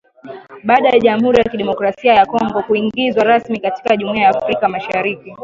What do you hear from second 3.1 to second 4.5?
rasmi katika Jumuiya ya